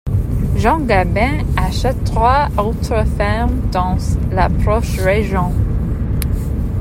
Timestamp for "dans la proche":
3.69-4.97